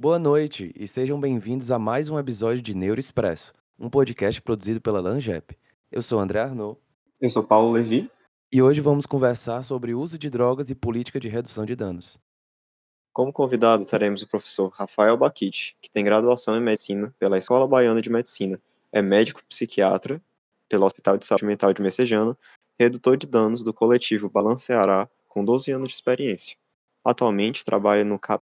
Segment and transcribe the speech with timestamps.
[0.00, 4.80] Boa noite e sejam bem-vindos a mais um episódio de Neuro Expresso, um podcast produzido
[4.80, 5.54] pela Langep.
[5.92, 6.80] Eu sou André Arnaud.
[7.20, 8.10] Eu sou Paulo Levi.
[8.50, 12.18] E hoje vamos conversar sobre o uso de drogas e política de redução de danos.
[13.12, 18.00] Como convidado teremos o professor Rafael Baquite, que tem graduação em medicina pela Escola Baiana
[18.00, 18.58] de Medicina,
[18.90, 20.18] é médico psiquiatra
[20.66, 22.34] pelo Hospital de Saúde Mental de Messejana,
[22.78, 26.56] redutor de danos do coletivo Balanceará, com 12 anos de experiência.
[27.04, 28.42] Atualmente trabalha no CAP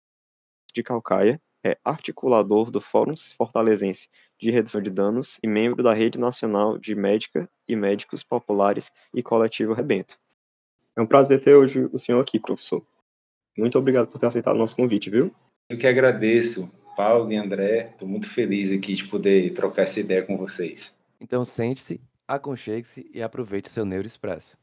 [0.73, 6.19] de Calcaia, é articulador do Fórum Fortalezense de Redução de Danos e membro da Rede
[6.19, 10.19] Nacional de Médica e Médicos Populares e Coletivo Rebento.
[10.97, 12.85] É um prazer ter hoje o senhor aqui, professor.
[13.57, 15.33] Muito obrigado por ter aceitado o nosso convite, viu?
[15.69, 17.91] Eu que agradeço, Paulo e André.
[17.93, 20.93] Estou muito feliz aqui de poder trocar essa ideia com vocês.
[21.21, 24.59] Então sente-se, aconchegue-se e aproveite o seu Neuro Expresso.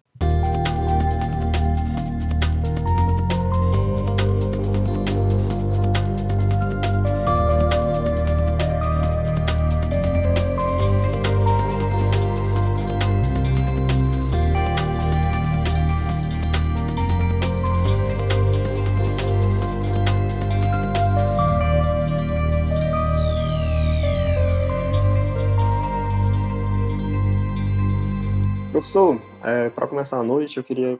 [28.80, 30.97] Professor, é, para começar a noite, eu queria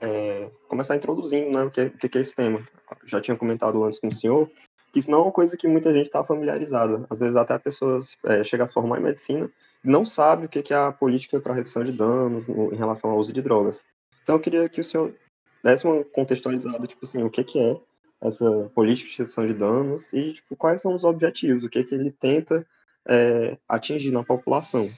[0.00, 2.60] é, começar introduzindo né, o, que, o que é esse tema.
[3.06, 4.50] Já tinha comentado antes com o senhor
[4.92, 7.06] que isso não é uma coisa que muita gente está familiarizada.
[7.08, 9.48] Às vezes até a pessoa é, chega a formar em medicina
[9.84, 13.18] não sabe o que é a política para redução de danos no, em relação ao
[13.18, 13.86] uso de drogas.
[14.24, 15.14] Então eu queria que o senhor
[15.62, 17.76] desse uma contextualizada, tipo assim, o que, que é
[18.20, 21.94] essa política de redução de danos e tipo, quais são os objetivos, o que, que
[21.94, 22.66] ele tenta
[23.08, 24.90] é, atingir na população.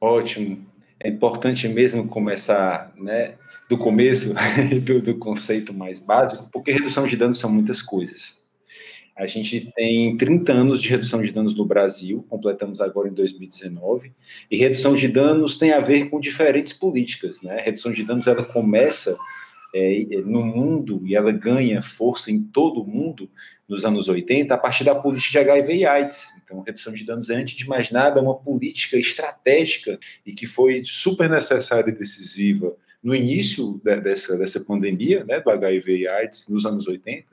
[0.00, 0.66] Ótimo
[1.02, 3.34] é importante mesmo começar né,
[3.68, 4.34] do começo,
[4.84, 8.40] do, do, conceito mais básico, porque redução de danos são muitas coisas.
[9.16, 14.12] A gente tem 30 anos de redução de danos no Brasil, completamos agora em 2019,
[14.50, 17.42] e redução de danos tem a ver com diferentes políticas.
[17.42, 17.60] Né?
[17.60, 19.16] Redução de danos ela começa
[19.74, 23.30] é, no mundo e ela ganha força em todo o mundo
[23.68, 26.26] nos anos 80 a partir da política de HIV e AIDS.
[26.42, 30.82] Então, redução de danos é, antes de mais nada, uma política estratégica e que foi
[30.84, 36.66] super necessária e decisiva no início dessa, dessa pandemia, né, do HIV e AIDS, nos
[36.66, 37.26] anos 80.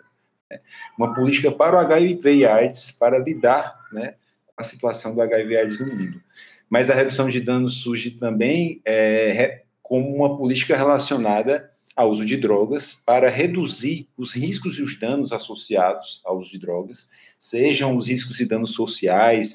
[0.49, 0.59] Né,
[0.97, 4.13] uma política para o HIV e AIDS, para lidar né,
[4.45, 6.21] com a situação do HIV e AIDS no mundo.
[6.69, 12.37] Mas a redução de danos surge também é, como uma política relacionada ao uso de
[12.37, 17.09] drogas para reduzir os riscos e os danos associados ao uso de drogas,
[17.39, 19.51] sejam os riscos e danos sociais,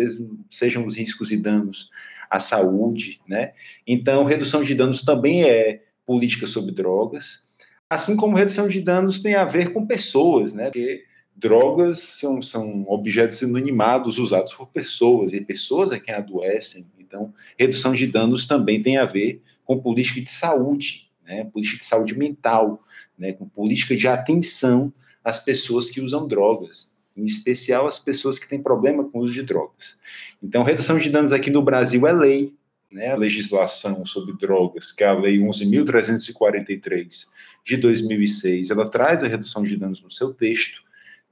[0.50, 1.88] sejam os riscos e danos
[2.28, 3.52] à saúde, né?
[3.86, 7.48] Então, redução de danos também é política sobre drogas,
[7.88, 10.64] assim como redução de danos tem a ver com pessoas, né?
[10.64, 11.04] Porque
[11.36, 16.90] drogas são, são objetos inanimados usados por pessoas, e pessoas é quem adoecem.
[16.98, 21.84] Então, redução de danos também tem a ver com política de saúde, né, política de
[21.84, 22.82] saúde mental,
[23.18, 24.92] né, com política de atenção
[25.24, 29.34] às pessoas que usam drogas, em especial as pessoas que têm problema com o uso
[29.34, 29.98] de drogas.
[30.42, 32.54] Então, redução de danos aqui no Brasil é lei,
[32.90, 37.28] né, a legislação sobre drogas, que é a Lei 11.343
[37.64, 40.82] de 2006, ela traz a redução de danos no seu texto,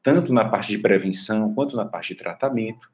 [0.02, 2.88] tanto na parte de prevenção quanto na parte de tratamento.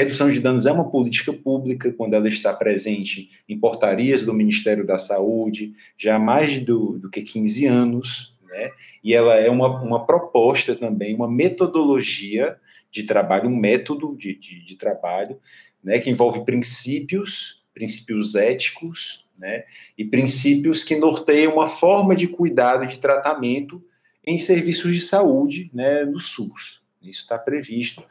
[0.00, 4.86] Redução de danos é uma política pública quando ela está presente em portarias do Ministério
[4.86, 8.70] da Saúde já há mais do, do que 15 anos, né?
[9.04, 12.56] e ela é uma, uma proposta também, uma metodologia
[12.90, 15.38] de trabalho, um método de, de, de trabalho,
[15.84, 15.98] né?
[15.98, 19.64] que envolve princípios, princípios éticos, né?
[19.98, 23.84] e princípios que norteiam uma forma de cuidado de tratamento
[24.26, 26.80] em serviços de saúde né, no SUS.
[27.02, 28.02] Isso está previsto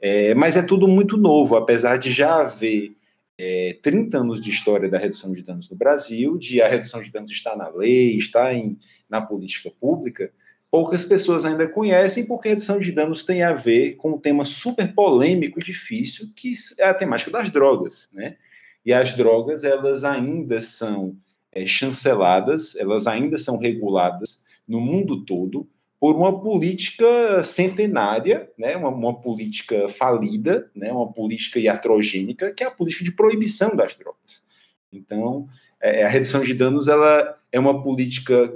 [0.00, 2.96] é, mas é tudo muito novo, apesar de já haver
[3.38, 7.10] é, 30 anos de história da redução de danos no Brasil, de a redução de
[7.10, 10.30] danos está na lei, está em, na política pública,
[10.70, 14.44] poucas pessoas ainda conhecem, porque a redução de danos tem a ver com um tema
[14.44, 18.36] super polêmico e difícil, que é a temática das drogas, né?
[18.84, 21.16] E as drogas, elas ainda são
[21.50, 28.88] é, chanceladas, elas ainda são reguladas no mundo todo, por uma política centenária, né, uma,
[28.88, 34.44] uma, política falida, né, uma política iatrogênica, que é a política de proibição das drogas.
[34.92, 35.48] Então,
[35.80, 38.52] é, a redução de danos ela é uma política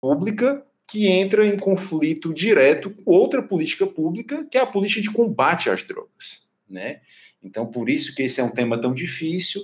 [0.00, 5.10] pública que entra em conflito direto com outra política pública, que é a política de
[5.10, 6.48] combate às drogas.
[6.68, 7.00] Né?
[7.42, 9.62] Então, por isso que esse é um tema tão difícil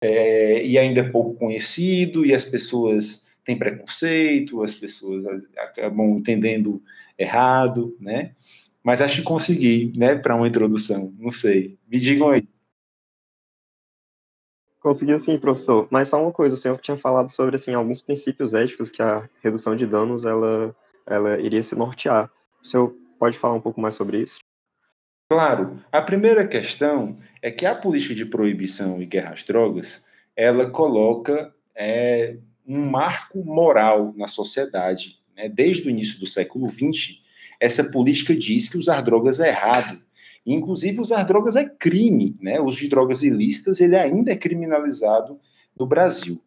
[0.00, 5.24] é, e ainda é pouco conhecido, e as pessoas tem preconceito, as pessoas
[5.56, 6.82] acabam entendendo
[7.18, 8.34] errado, né?
[8.84, 11.14] mas acho que consegui, né, para uma introdução.
[11.18, 11.78] Não sei.
[11.88, 12.46] Me digam aí.
[14.80, 15.88] Conseguiu sim, professor.
[15.90, 19.28] Mas só uma coisa, o senhor tinha falado sobre assim alguns princípios éticos que a
[19.42, 20.74] redução de danos ela
[21.06, 22.30] ela iria se nortear.
[22.62, 24.38] O senhor pode falar um pouco mais sobre isso?
[25.30, 25.82] Claro.
[25.90, 30.04] A primeira questão é que a política de proibição e guerra às drogas,
[30.36, 35.18] ela coloca é, um marco moral na sociedade.
[35.34, 35.48] Né?
[35.48, 37.20] Desde o início do século XX,
[37.58, 40.00] essa política diz que usar drogas é errado,
[40.50, 42.58] Inclusive, usar drogas é crime, né?
[42.58, 45.38] O uso de drogas ilícitas ele ainda é criminalizado
[45.78, 46.42] no Brasil.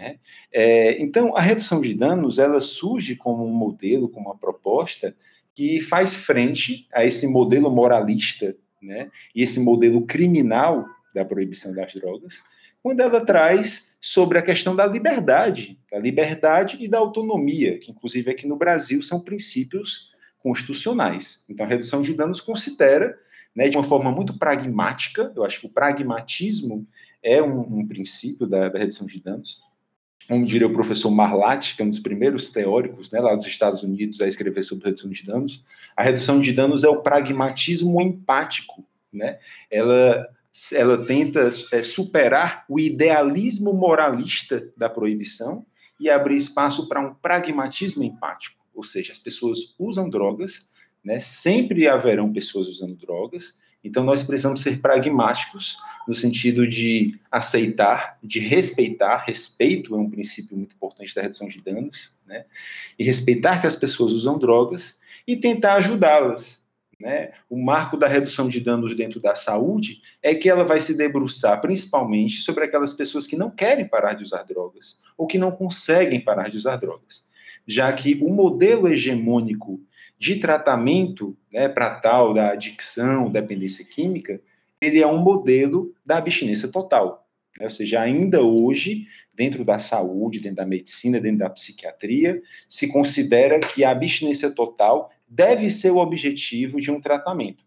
[0.00, 0.18] Né?
[0.50, 5.14] É, então, a redução de danos ela surge como um modelo, como uma proposta
[5.54, 9.10] que faz frente a esse modelo moralista, né?
[9.34, 12.42] E esse modelo criminal da proibição das drogas,
[12.82, 18.30] quando ela traz sobre a questão da liberdade, da liberdade e da autonomia, que inclusive
[18.30, 21.44] aqui no Brasil são princípios constitucionais.
[21.48, 23.16] Então, a redução de danos considera
[23.54, 25.32] né, de uma forma muito pragmática.
[25.36, 26.86] Eu acho que o pragmatismo
[27.22, 29.60] é um, um princípio da, da, redução de danos.
[30.26, 33.82] Como diria o professor Marlat, que é um dos primeiros teóricos né, lá dos Estados
[33.82, 35.64] Unidos a escrever sobre redução de danos,
[35.96, 38.84] a redução de danos é o pragmatismo empático.
[39.12, 39.38] Né?
[39.70, 40.28] Ela,
[40.72, 45.64] ela tenta é, superar o idealismo moralista da proibição
[45.98, 48.60] e abrir espaço para um pragmatismo empático.
[48.74, 50.68] Ou seja, as pessoas usam drogas,
[51.04, 51.20] né?
[51.20, 55.76] Sempre haverão pessoas usando drogas, então nós precisamos ser pragmáticos
[56.06, 59.24] no sentido de aceitar, de respeitar.
[59.26, 62.44] Respeito é um princípio muito importante da redução de danos, né?
[62.98, 66.61] E respeitar que as pessoas usam drogas e tentar ajudá-las.
[67.02, 67.32] Né?
[67.50, 71.60] O marco da redução de danos dentro da saúde é que ela vai se debruçar
[71.60, 76.20] principalmente sobre aquelas pessoas que não querem parar de usar drogas ou que não conseguem
[76.20, 77.26] parar de usar drogas,
[77.66, 79.80] já que o modelo hegemônico
[80.16, 84.40] de tratamento né, para tal da adicção, dependência química,
[84.80, 87.26] ele é um modelo da abstinência total.
[87.58, 87.64] Né?
[87.64, 93.58] Ou seja, ainda hoje, dentro da saúde, dentro da medicina, dentro da psiquiatria, se considera
[93.58, 97.64] que a abstinência total deve ser o objetivo de um tratamento.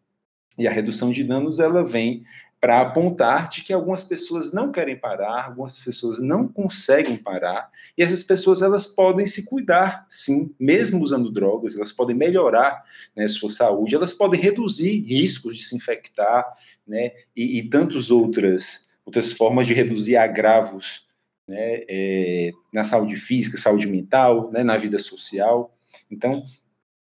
[0.57, 2.23] E a redução de danos ela vem
[2.61, 8.01] para apontar de que algumas pessoas não querem parar, algumas pessoas não conseguem parar, e
[8.01, 12.83] essas pessoas elas podem se cuidar, sim, mesmo usando drogas, elas podem melhorar
[13.15, 16.45] né, sua saúde, elas podem reduzir riscos de se infectar,
[16.87, 21.05] né, e, e tantas outras outras formas de reduzir agravos
[21.47, 25.77] né, é, na saúde física, saúde mental, né, na vida social.
[26.09, 26.43] Então,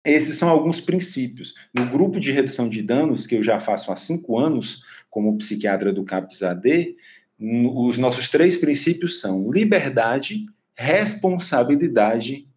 [0.04, 1.54] esses são alguns princípios.
[1.74, 5.94] No grupo de redução de danos, que eu já faço há cinco anos, como psiquiatra
[5.94, 6.96] do CAPS AD,
[7.40, 10.46] os nossos três princípios são liberdade,
[10.76, 12.48] responsabilidade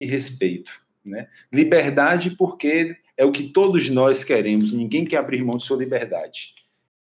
[0.00, 0.72] e respeito.
[1.04, 1.28] Né?
[1.52, 6.54] Liberdade, porque é o que todos nós queremos, ninguém quer abrir mão de sua liberdade.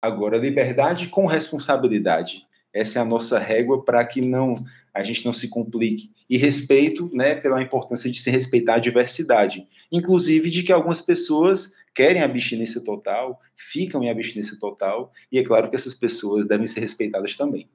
[0.01, 2.45] Agora, liberdade com responsabilidade.
[2.73, 4.53] Essa é a nossa régua para que não
[4.97, 6.11] a gente não se complique.
[6.29, 11.75] E respeito, né, pela importância de se respeitar a diversidade, inclusive de que algumas pessoas
[11.93, 16.79] querem abstinência total, ficam em abstinência total, e é claro que essas pessoas devem ser
[16.79, 17.67] respeitadas também.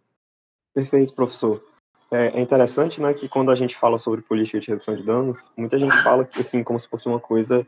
[0.75, 1.65] Perfeito, professor.
[2.11, 5.51] É, é interessante, né, que quando a gente fala sobre política de redução de danos,
[5.57, 7.67] muita gente fala que assim como se fosse uma coisa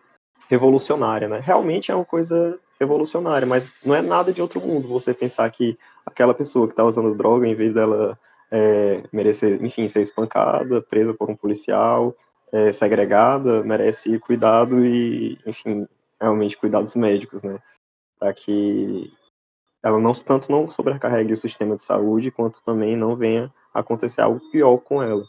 [0.49, 1.41] revolucionária, né?
[1.43, 4.89] Realmente é uma coisa revolucionária, mas não é nada de outro mundo.
[4.89, 8.19] Você pensar que aquela pessoa que está usando droga, em vez dela
[8.51, 12.17] é, merecer, enfim, ser espancada, presa por um policial,
[12.53, 15.87] é, segregada, merece cuidado e, enfim,
[16.21, 17.59] realmente cuidados médicos, né?
[18.19, 19.13] Para que
[19.83, 24.41] ela não tanto não sobrecarregue o sistema de saúde, quanto também não venha acontecer algo
[24.51, 25.25] pior com ela.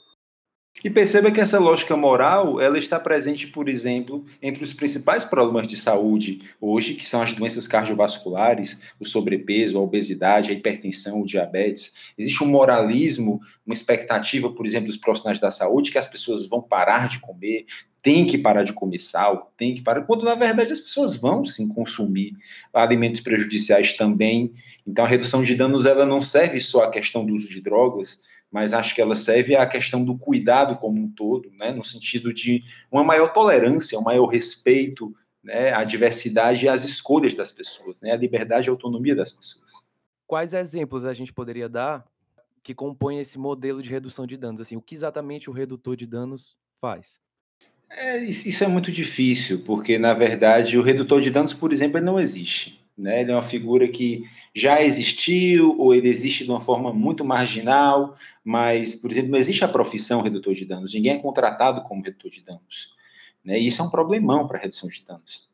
[0.83, 5.67] E perceba que essa lógica moral, ela está presente, por exemplo, entre os principais problemas
[5.67, 11.25] de saúde hoje, que são as doenças cardiovasculares, o sobrepeso, a obesidade, a hipertensão, o
[11.25, 11.93] diabetes.
[12.17, 16.61] Existe um moralismo, uma expectativa, por exemplo, dos profissionais da saúde, que as pessoas vão
[16.61, 17.65] parar de comer,
[18.03, 21.43] tem que parar de comer sal, tem que parar, quando na verdade as pessoas vão
[21.43, 22.33] sim consumir
[22.71, 24.53] alimentos prejudiciais também.
[24.85, 28.21] Então a redução de danos ela não serve só à questão do uso de drogas,
[28.55, 32.33] mas acho que ela serve à questão do cuidado como um todo, né, no sentido
[32.33, 37.99] de uma maior tolerância, um maior respeito né, à diversidade e às escolhas das pessoas,
[37.99, 39.69] né, à liberdade e autonomia das pessoas.
[40.25, 42.05] Quais exemplos a gente poderia dar
[42.63, 44.61] que compõem esse modelo de redução de danos?
[44.61, 47.19] Assim, o que exatamente o redutor de danos faz?
[47.89, 52.17] É, isso é muito difícil, porque na verdade o redutor de danos, por exemplo, não
[52.17, 52.79] existe.
[52.97, 53.21] Né?
[53.21, 54.23] Ele é uma figura que
[54.53, 59.63] já existiu, ou ele existe de uma forma muito marginal, mas, por exemplo, não existe
[59.65, 62.93] a profissão redutor de danos, ninguém é contratado como redutor de danos.
[63.43, 63.59] Né?
[63.59, 65.47] E isso é um problemão para a redução de danos.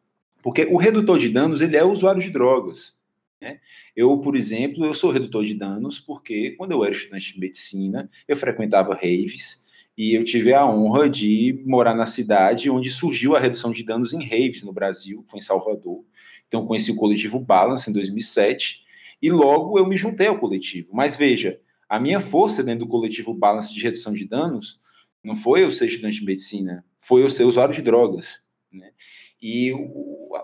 [0.43, 2.99] Porque o redutor de danos, ele é usuário de drogas.
[3.39, 3.59] Né?
[3.95, 8.09] Eu, por exemplo, eu sou redutor de danos porque quando eu era estudante de medicina,
[8.27, 9.65] eu frequentava raves
[9.97, 14.13] e eu tive a honra de morar na cidade onde surgiu a redução de danos
[14.13, 16.03] em raves no Brasil, foi em Salvador.
[16.51, 18.81] Então, conheci o coletivo Balance em 2007
[19.21, 20.89] e logo eu me juntei ao coletivo.
[20.91, 24.77] Mas veja, a minha força dentro do coletivo Balance de redução de danos
[25.23, 28.43] não foi eu ser estudante de medicina, foi eu ser usuário de drogas.
[28.69, 28.91] Né?
[29.41, 29.79] E o,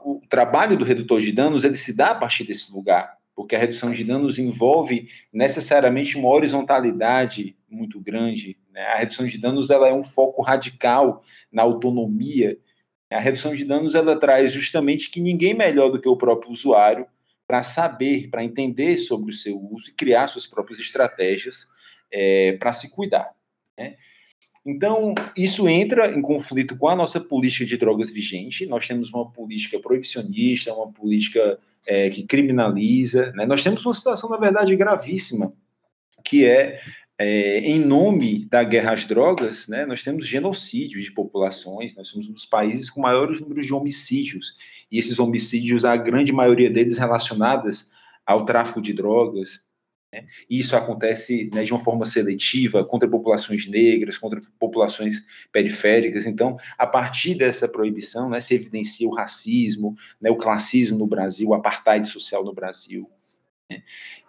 [0.06, 3.60] o, trabalho do redutor de danos ele se dá a partir desse lugar, porque a
[3.60, 8.58] redução de danos envolve necessariamente uma horizontalidade muito grande.
[8.72, 8.82] Né?
[8.84, 11.22] A redução de danos ela é um foco radical
[11.52, 12.58] na autonomia.
[13.10, 17.08] A redução de danos ela traz justamente que ninguém melhor do que o próprio usuário
[17.48, 21.66] para saber, para entender sobre o seu uso e criar suas próprias estratégias
[22.12, 23.34] é, para se cuidar.
[23.78, 23.96] Né?
[24.66, 28.66] Então, isso entra em conflito com a nossa política de drogas vigente.
[28.66, 33.32] Nós temos uma política proibicionista, uma política é, que criminaliza.
[33.32, 33.46] Né?
[33.46, 35.54] Nós temos uma situação, na verdade, gravíssima,
[36.26, 36.82] que é,
[37.20, 42.30] é, em nome da guerra às drogas, né, nós temos genocídio de populações, nós somos
[42.30, 44.56] um dos países com maiores números de homicídios.
[44.92, 47.92] E esses homicídios, a grande maioria deles relacionadas
[48.26, 49.62] ao tráfico de drogas,
[50.14, 50.26] né?
[50.50, 56.26] E isso acontece né, de uma forma seletiva contra populações negras, contra populações periféricas.
[56.26, 61.50] Então, a partir dessa proibição, né, se evidencia o racismo, né, o classismo no Brasil,
[61.50, 63.10] o apartheid social no Brasil.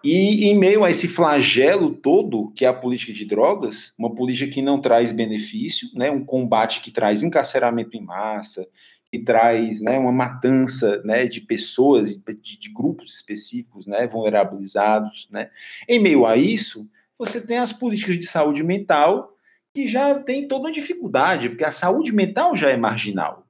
[0.02, 4.52] E em meio a esse flagelo todo, que é a política de drogas, uma política
[4.52, 8.68] que não traz benefício, né, um combate que traz encarceramento em massa,
[9.10, 15.28] que traz né, uma matança né, de pessoas, de, de, grupos específicos, né, vulnerabilizados.
[15.30, 15.50] Né.
[15.88, 19.34] Em meio a isso, você tem as políticas de saúde mental
[19.74, 23.47] que já tem toda uma dificuldade, porque a saúde mental já é marginal.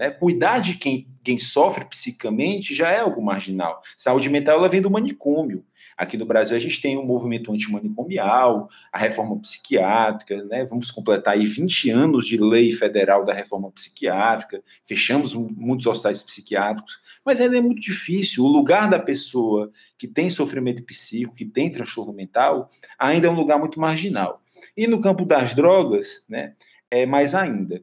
[0.00, 0.08] Né?
[0.08, 3.82] Cuidar de quem, quem sofre psicamente já é algo marginal.
[3.98, 5.62] Saúde mental ela vem do manicômio.
[5.94, 10.64] Aqui no Brasil, a gente tem um movimento antimanicomial, a reforma psiquiátrica, né?
[10.64, 16.98] Vamos completar aí 20 anos de lei federal da reforma psiquiátrica, fechamos muitos hospitais psiquiátricos,
[17.22, 18.42] mas ainda é muito difícil.
[18.42, 23.36] O lugar da pessoa que tem sofrimento psíquico, que tem transtorno mental, ainda é um
[23.36, 24.42] lugar muito marginal.
[24.74, 26.54] E no campo das drogas, né,
[26.90, 27.82] é mais ainda.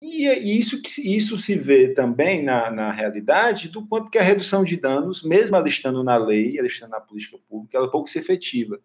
[0.00, 4.62] E é isso, isso se vê também na, na realidade do quanto que a redução
[4.62, 8.08] de danos, mesmo ela estando na lei, ela estando na política pública, ela é pouco
[8.08, 8.78] se efetiva.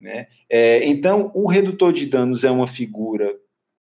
[0.00, 0.28] Né?
[0.48, 3.38] É, então, o redutor de danos é uma figura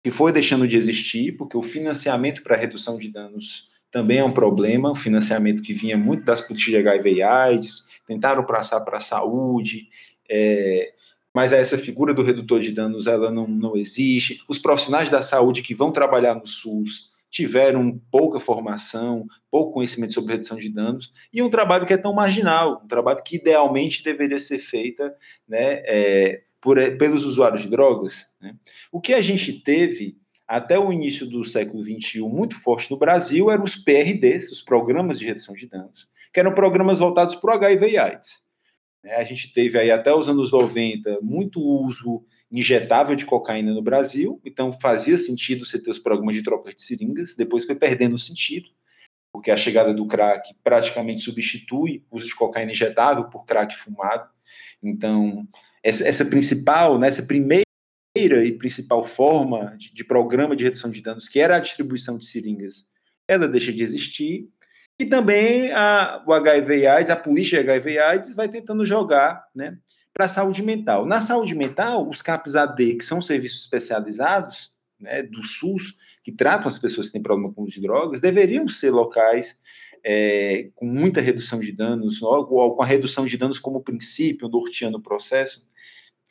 [0.03, 4.33] que foi deixando de existir, porque o financiamento para redução de danos também é um
[4.33, 8.98] problema, um financiamento que vinha muito das políticas de HIV e AIDS, tentaram passar para
[8.98, 9.89] a saúde,
[10.27, 10.93] é,
[11.33, 14.43] mas essa figura do redutor de danos ela não, não existe.
[14.47, 20.33] Os profissionais da saúde que vão trabalhar no SUS tiveram pouca formação, pouco conhecimento sobre
[20.33, 24.38] redução de danos, e um trabalho que é tão marginal, um trabalho que idealmente deveria
[24.38, 25.15] ser feita
[25.47, 28.25] né, é, por, pelos usuários de drogas.
[28.41, 28.53] Né?
[28.91, 33.50] O que a gente teve até o início do século XXI muito forte no Brasil
[33.50, 37.53] eram os PRDs, os Programas de Redução de Danos, que eram programas voltados para o
[37.53, 38.43] HIV e AIDS.
[39.03, 39.15] Né?
[39.15, 44.41] A gente teve aí até os anos 90 muito uso injetável de cocaína no Brasil,
[44.43, 48.70] então fazia sentido você ter os programas de troca de seringas, depois foi perdendo sentido,
[49.31, 54.29] porque a chegada do crack praticamente substitui o uso de cocaína injetável por crack fumado.
[54.84, 55.48] Então,
[55.81, 57.63] essa, essa principal, né, essa primeira
[58.17, 62.25] e principal forma de, de programa de redução de danos, que era a distribuição de
[62.25, 62.89] seringas,
[63.25, 64.50] ela deixa de existir,
[65.00, 69.77] e também a, o HIV AIDS, a política de HIV AIDS vai tentando jogar né,
[70.13, 71.05] para a saúde mental.
[71.05, 76.67] Na saúde mental, os CAPs AD, que são serviços especializados né, do SUS, que tratam
[76.67, 79.60] as pessoas que têm problema com de drogas, deveriam ser locais
[80.03, 84.98] é, com muita redução de danos, ou com a redução de danos como princípio, norteando
[84.98, 85.67] o processo.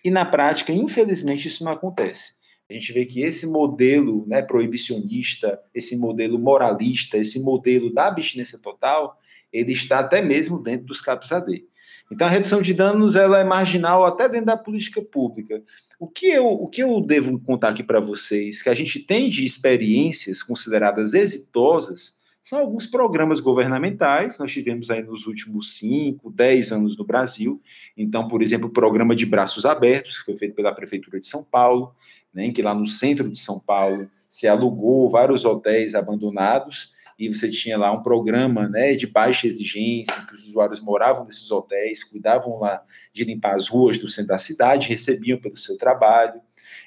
[0.04, 2.32] E na prática, infelizmente, isso não acontece.
[2.70, 8.58] A gente vê que esse modelo né, proibicionista, esse modelo moralista, esse modelo da abstinência
[8.58, 9.18] total,
[9.52, 11.64] ele está até mesmo dentro dos CAPs AD.
[12.12, 15.62] Então, a redução de danos ela é marginal até dentro da política pública.
[15.98, 19.28] O que eu, o que eu devo contar aqui para vocês, que a gente tem
[19.28, 26.72] de experiências consideradas exitosas, são alguns programas governamentais, nós tivemos aí nos últimos 5, 10
[26.72, 27.60] anos no Brasil.
[27.96, 31.44] Então, por exemplo, o programa de Braços Abertos, que foi feito pela Prefeitura de São
[31.44, 31.94] Paulo,
[32.32, 37.50] né, que lá no centro de São Paulo se alugou vários hotéis abandonados e você
[37.50, 42.58] tinha lá um programa né, de baixa exigência, que os usuários moravam nesses hotéis, cuidavam
[42.58, 42.82] lá
[43.12, 46.40] de limpar as ruas do centro da cidade, recebiam pelo seu trabalho.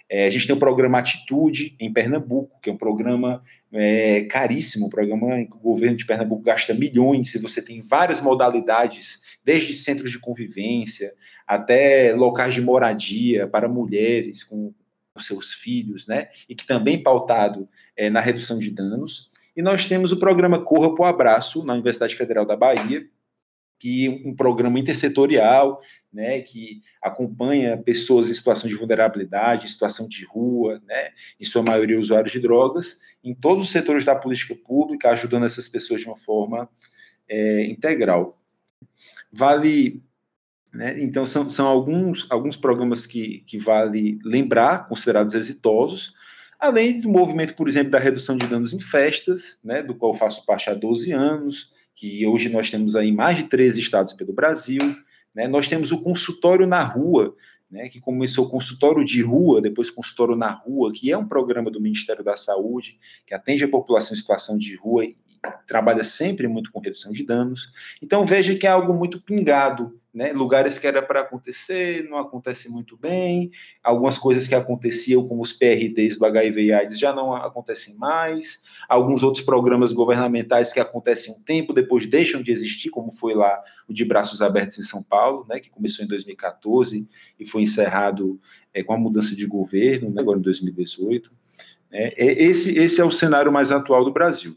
[0.09, 4.87] É, a gente tem o programa Atitude em Pernambuco, que é um programa é caríssimo,
[4.87, 9.21] um programa em que o governo de Pernambuco gasta milhões, e você tem várias modalidades,
[9.43, 11.13] desde centros de convivência
[11.45, 14.73] até locais de moradia para mulheres com
[15.15, 16.29] os seus filhos, né?
[16.49, 19.31] E que também pautado é, na redução de danos.
[19.55, 23.07] E nós temos o programa Corra para o Abraço, na Universidade Federal da Bahia,
[23.79, 30.23] que é um programa intersetorial, né, que acompanha pessoas em situação de vulnerabilidade, situação de
[30.25, 35.09] rua, né, em sua maioria usuários de drogas, em todos os setores da política pública,
[35.09, 36.69] ajudando essas pessoas de uma forma
[37.27, 38.39] é, integral.
[39.31, 40.01] Vale,
[40.73, 46.15] né, então são, são alguns, alguns programas que, que vale lembrar, considerados exitosos,
[46.59, 50.45] além do movimento, por exemplo, da redução de danos em festas, né, do qual faço
[50.45, 54.81] parte há 12 anos, que hoje nós temos aí mais de 13 estados pelo Brasil.
[55.35, 55.47] Né?
[55.47, 57.35] Nós temos o consultório na rua,
[57.69, 61.81] né, que começou consultório de rua, depois consultório na rua, que é um programa do
[61.81, 65.05] Ministério da Saúde, que atende a população em situação de rua
[65.67, 67.71] trabalha sempre muito com redução de danos.
[68.01, 70.31] Então veja que é algo muito pingado, né?
[70.31, 73.51] Lugares que era para acontecer, não acontece muito bem.
[73.83, 78.61] Algumas coisas que aconteciam, como os PRDs do HIV e AIDS, já não acontecem mais.
[78.87, 83.61] Alguns outros programas governamentais que acontecem um tempo, depois deixam de existir, como foi lá
[83.87, 85.59] o de Braços Abertos em São Paulo, né?
[85.59, 87.07] que começou em 2014
[87.39, 88.39] e foi encerrado
[88.73, 90.21] é, com a mudança de governo, né?
[90.21, 91.31] agora em 2018.
[91.91, 94.55] É, é, esse, esse é o cenário mais atual do Brasil.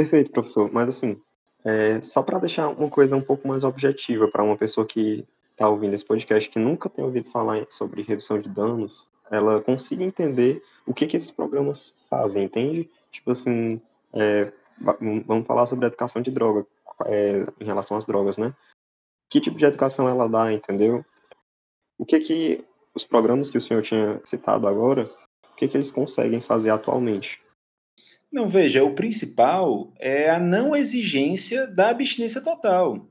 [0.00, 0.72] Perfeito, professor.
[0.72, 1.20] Mas assim,
[1.62, 5.68] é, só para deixar uma coisa um pouco mais objetiva para uma pessoa que está
[5.68, 10.62] ouvindo esse podcast que nunca tem ouvido falar sobre redução de danos, ela consiga entender
[10.86, 12.88] o que, que esses programas fazem, entende?
[13.12, 13.78] Tipo assim,
[14.14, 14.50] é,
[15.26, 16.66] vamos falar sobre a educação de droga,
[17.04, 18.54] é, em relação às drogas, né?
[19.28, 21.04] Que tipo de educação ela dá, entendeu?
[21.98, 22.64] O que que
[22.94, 25.10] os programas que o senhor tinha citado agora,
[25.52, 27.38] o que que eles conseguem fazer atualmente?
[28.32, 33.08] Não, veja, o principal é a não exigência da abstinência total.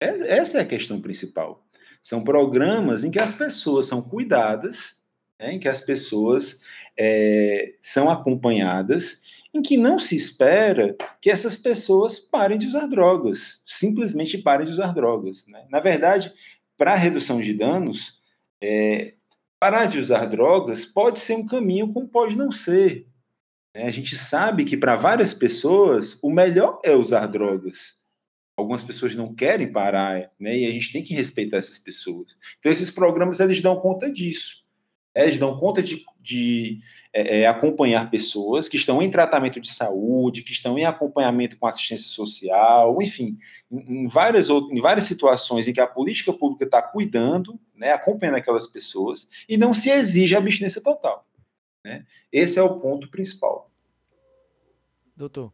[0.00, 1.64] Essa é a questão principal.
[2.02, 5.02] São programas em que as pessoas são cuidadas,
[5.38, 6.62] né, em que as pessoas
[6.96, 13.62] é, são acompanhadas, em que não se espera que essas pessoas parem de usar drogas,
[13.66, 15.46] simplesmente parem de usar drogas.
[15.46, 15.66] Né?
[15.70, 16.32] Na verdade,
[16.76, 18.20] para a redução de danos,
[18.60, 19.14] é,
[19.58, 23.07] parar de usar drogas pode ser um caminho, como pode não ser.
[23.78, 23.84] Né?
[23.84, 27.96] A gente sabe que para várias pessoas o melhor é usar drogas.
[28.56, 30.58] Algumas pessoas não querem parar, né?
[30.58, 32.36] E a gente tem que respeitar essas pessoas.
[32.58, 34.64] Então esses programas eles dão conta disso.
[35.14, 36.80] É, eles dão conta de, de
[37.12, 41.68] é, é, acompanhar pessoas que estão em tratamento de saúde, que estão em acompanhamento com
[41.68, 43.38] assistência social, enfim,
[43.70, 48.36] em, em várias, em várias situações em que a política pública está cuidando, né, acompanhando
[48.36, 51.24] aquelas pessoas, e não se exige abstinência total.
[51.84, 52.04] Né?
[52.32, 53.67] Esse é o ponto principal.
[55.18, 55.52] Doutor,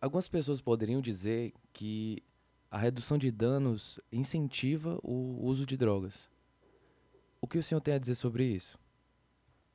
[0.00, 2.22] algumas pessoas poderiam dizer que
[2.70, 6.30] a redução de danos incentiva o uso de drogas.
[7.38, 8.78] O que o senhor tem a dizer sobre isso?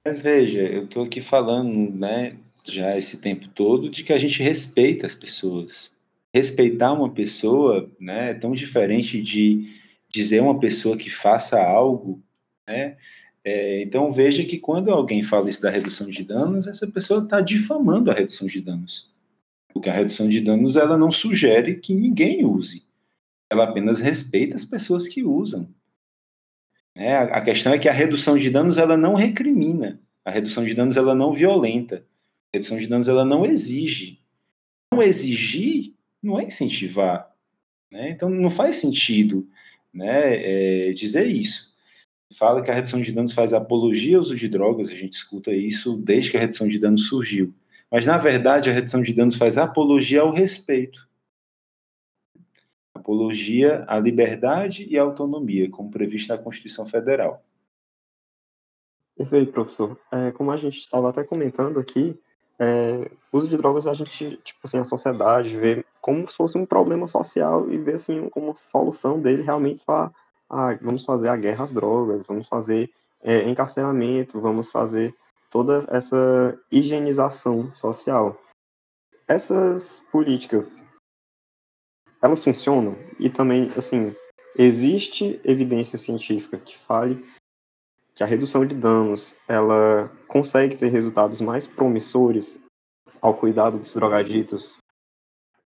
[0.03, 4.41] Mas veja, eu estou aqui falando, né, já esse tempo todo, de que a gente
[4.41, 5.91] respeita as pessoas.
[6.33, 9.79] Respeitar uma pessoa, né, é tão diferente de
[10.09, 12.19] dizer uma pessoa que faça algo,
[12.67, 12.97] né,
[13.43, 17.39] é, então veja que quando alguém fala isso da redução de danos, essa pessoa está
[17.39, 19.10] difamando a redução de danos.
[19.73, 22.85] Porque a redução de danos ela não sugere que ninguém use.
[23.49, 25.67] Ela apenas respeita as pessoas que usam.
[26.93, 29.99] É, a questão é que a redução de danos ela não recrimina.
[30.25, 32.05] A redução de danos ela não violenta.
[32.53, 34.19] A redução de danos ela não exige.
[34.93, 37.33] Não exigir não é incentivar.
[37.89, 38.11] Né?
[38.11, 39.47] Então não faz sentido
[39.93, 41.71] né, é, dizer isso
[42.33, 45.53] fala que a redução de danos faz apologia ao uso de drogas, a gente escuta
[45.53, 47.53] isso desde que a redução de danos surgiu.
[47.91, 51.09] Mas, na verdade, a redução de danos faz apologia ao respeito.
[52.93, 57.43] Apologia à liberdade e à autonomia, como previsto na Constituição Federal.
[59.17, 59.99] Perfeito, professor.
[60.11, 62.17] É, como a gente estava até comentando aqui,
[62.57, 66.65] é, uso de drogas a gente, tipo assim, a sociedade vê como se fosse um
[66.65, 70.11] problema social e vê assim como solução dele realmente só
[70.49, 75.15] ah, vamos fazer a guerra às drogas, vamos fazer é, encarceramento, vamos fazer
[75.51, 78.41] toda essa higienização social.
[79.27, 80.83] Essas políticas,
[82.21, 82.95] elas funcionam?
[83.19, 84.15] E também, assim,
[84.57, 87.23] existe evidência científica que fale
[88.15, 92.59] que a redução de danos, ela consegue ter resultados mais promissores
[93.21, 94.80] ao cuidado dos drogaditos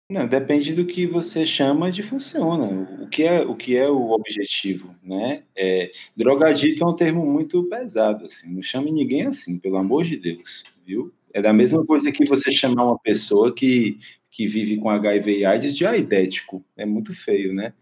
[0.10, 2.88] não, depende do que você chama de funciona.
[3.04, 5.44] O que é o que é o objetivo, né?
[5.56, 8.54] É, drogadito é um termo muito pesado, assim.
[8.54, 11.14] Não chame ninguém assim, pelo amor de Deus, viu?
[11.34, 14.00] É da mesma coisa que você chamar uma pessoa que,
[14.32, 16.64] que vive com HIV e AIDS de aidético.
[16.78, 17.74] É muito feio, né?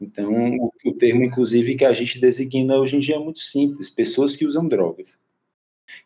[0.00, 3.90] Então, o, o termo, inclusive, que a gente designa hoje em dia é muito simples:
[3.90, 5.22] pessoas que usam drogas.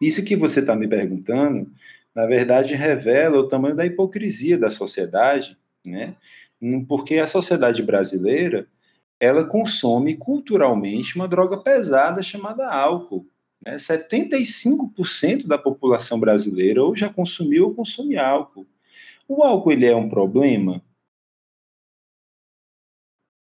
[0.01, 1.71] Isso que você está me perguntando,
[2.15, 5.57] na verdade, revela o tamanho da hipocrisia da sociedade,
[5.89, 6.15] né?
[6.89, 8.67] Porque a sociedade brasileira
[9.21, 13.27] ela consome culturalmente uma droga pesada chamada álcool.
[13.65, 13.77] Né?
[13.77, 18.67] 75% da população brasileira ou já consumiu ou consome álcool.
[19.27, 20.83] O álcool ele é um problema?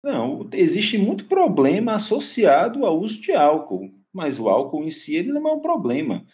[0.04, 5.32] Não, existe muito problema associado ao uso de álcool, mas o álcool em si ele
[5.32, 6.26] não é um problema.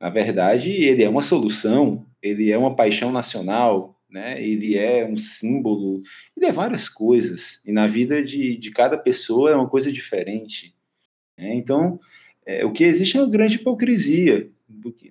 [0.00, 4.42] Na verdade, ele é uma solução, ele é uma paixão nacional, né?
[4.42, 6.02] Ele é um símbolo,
[6.36, 7.60] ele é várias coisas.
[7.64, 10.74] E na vida de, de cada pessoa é uma coisa diferente.
[11.36, 11.54] Né?
[11.54, 12.00] Então,
[12.46, 14.50] é, o que existe é uma grande hipocrisia.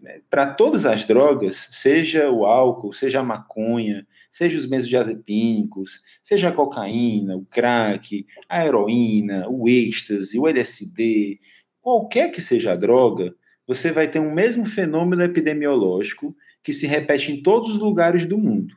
[0.01, 0.21] Né?
[0.29, 6.51] Para todas as drogas, seja o álcool, seja a maconha, seja os benzodiazepínicos, seja a
[6.51, 11.39] cocaína, o crack, a heroína, o êxtase, o LSD,
[11.81, 13.33] qualquer que seja a droga,
[13.65, 18.38] você vai ter um mesmo fenômeno epidemiológico que se repete em todos os lugares do
[18.38, 18.75] mundo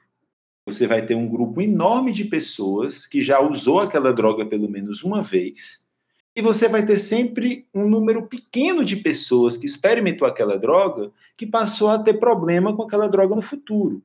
[0.71, 5.03] você vai ter um grupo enorme de pessoas que já usou aquela droga pelo menos
[5.03, 5.89] uma vez,
[6.35, 11.47] e você vai ter sempre um número pequeno de pessoas que experimentou aquela droga que
[11.47, 14.03] passou a ter problema com aquela droga no futuro.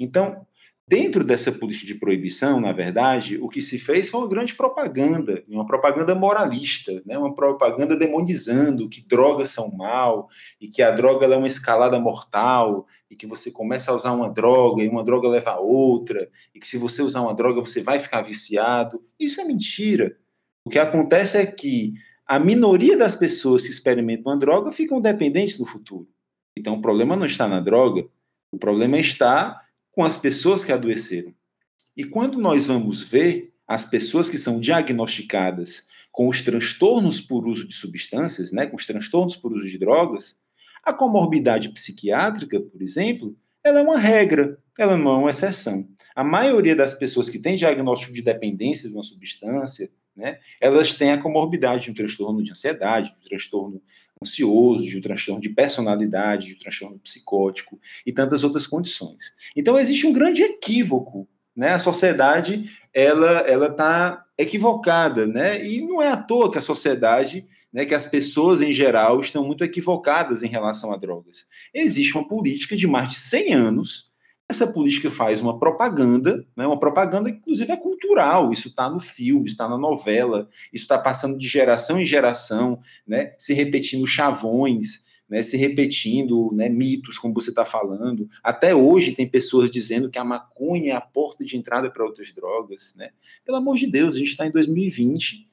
[0.00, 0.45] Então,
[0.88, 5.42] Dentro dessa política de proibição, na verdade, o que se fez foi uma grande propaganda,
[5.48, 7.18] uma propaganda moralista, né?
[7.18, 10.28] uma propaganda demonizando que drogas são mal
[10.60, 14.30] e que a droga é uma escalada mortal e que você começa a usar uma
[14.30, 17.82] droga e uma droga leva a outra e que se você usar uma droga você
[17.82, 19.02] vai ficar viciado.
[19.18, 20.16] Isso é mentira.
[20.64, 21.94] O que acontece é que
[22.24, 26.08] a minoria das pessoas que experimentam uma droga ficam dependentes no futuro.
[26.56, 28.06] Então o problema não está na droga,
[28.52, 29.65] o problema está
[29.96, 31.32] com as pessoas que adoeceram.
[31.96, 37.66] E quando nós vamos ver as pessoas que são diagnosticadas com os transtornos por uso
[37.66, 40.36] de substâncias, né, com os transtornos por uso de drogas,
[40.84, 45.88] a comorbidade psiquiátrica, por exemplo, ela é uma regra, ela não é uma exceção.
[46.14, 51.10] A maioria das pessoas que têm diagnóstico de dependência de uma substância, né, elas têm
[51.10, 53.82] a comorbidade de um transtorno de ansiedade, de um transtorno
[54.22, 59.32] ansioso, de um transtorno de personalidade, de um transtorno psicótico e tantas outras condições.
[59.54, 61.72] Então existe um grande equívoco, né?
[61.72, 65.64] A sociedade ela ela está equivocada, né?
[65.66, 69.44] E não é à toa que a sociedade, né, que as pessoas em geral estão
[69.44, 71.44] muito equivocadas em relação a drogas.
[71.72, 74.05] Existe uma política de mais de 100 anos
[74.48, 79.00] essa política faz uma propaganda, né, uma propaganda que inclusive é cultural, isso está no
[79.00, 85.04] filme, está na novela, isso está passando de geração em geração, né, se repetindo chavões,
[85.28, 88.28] né, se repetindo né, mitos, como você está falando.
[88.42, 92.32] Até hoje tem pessoas dizendo que a maconha é a porta de entrada para outras
[92.32, 92.94] drogas.
[92.96, 93.10] Né?
[93.44, 95.48] Pelo amor de Deus, a gente está em 2020.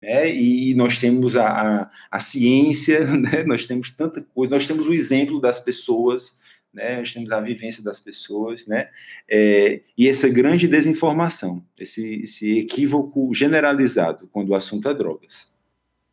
[0.00, 4.86] Né, e nós temos a, a, a ciência, né, nós temos tanta coisa, nós temos
[4.86, 6.38] o exemplo das pessoas
[6.78, 6.98] né?
[6.98, 8.88] Nós temos a vivência das pessoas, né?
[9.28, 15.52] É, e essa grande desinformação, esse, esse equívoco generalizado quando o assunto é drogas.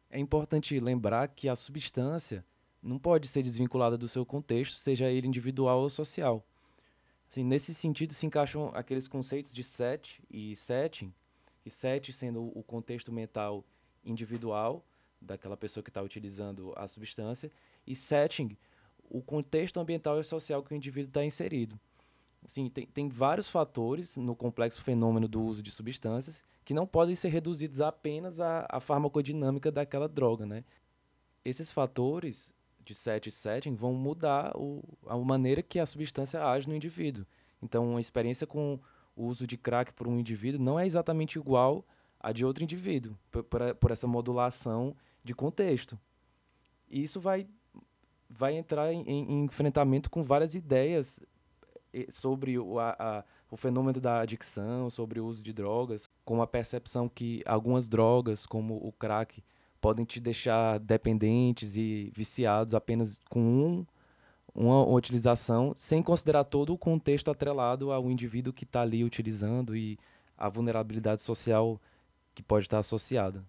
[0.09, 2.43] É importante lembrar que a substância
[2.81, 6.45] não pode ser desvinculada do seu contexto, seja ele individual ou social.
[7.29, 11.13] Assim, nesse sentido, se encaixam aqueles conceitos de set e setting,
[11.65, 13.65] e set sendo o contexto mental
[14.03, 14.85] individual
[15.19, 17.51] daquela pessoa que está utilizando a substância,
[17.85, 18.55] e setting
[19.09, 21.79] o contexto ambiental e social que o indivíduo está inserido.
[22.43, 27.15] Assim, tem, tem vários fatores no complexo fenômeno do uso de substâncias que não podem
[27.15, 30.63] ser reduzidos apenas à, à farmacodinâmica daquela droga, né?
[31.43, 32.51] Esses fatores
[32.83, 37.25] de set e setting vão mudar o, a maneira que a substância age no indivíduo.
[37.61, 38.79] Então, uma experiência com
[39.15, 41.85] o uso de crack por um indivíduo não é exatamente igual
[42.19, 45.99] a de outro indivíduo, por, por, por essa modulação de contexto.
[46.89, 47.47] E isso vai
[48.37, 51.19] vai entrar em, em enfrentamento com várias ideias
[51.93, 56.41] eh, sobre o, a, a, o fenômeno da adicção, sobre o uso de drogas, com
[56.41, 59.43] a percepção que algumas drogas, como o crack,
[59.79, 63.85] podem te deixar dependentes e viciados apenas com um,
[64.53, 69.75] uma, uma utilização, sem considerar todo o contexto atrelado ao indivíduo que está ali utilizando
[69.75, 69.97] e
[70.37, 71.79] a vulnerabilidade social
[72.33, 73.45] que pode estar associada.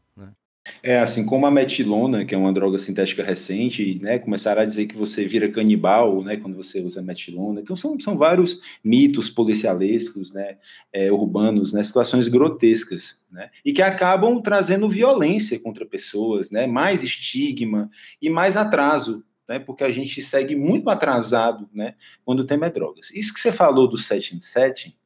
[0.82, 4.86] É, assim como a metilona, que é uma droga sintética recente, né, começaram a dizer
[4.86, 7.60] que você vira canibal, né, quando você usa metilona.
[7.60, 10.56] Então, são, são vários mitos policialescos, né,
[10.92, 17.02] é, urbanos, né, situações grotescas, né, e que acabam trazendo violência contra pessoas, né, mais
[17.02, 22.66] estigma e mais atraso né, porque a gente segue muito atrasado né, quando o tema
[22.66, 23.10] é drogas.
[23.12, 24.98] Isso que você falou do 7 em 7,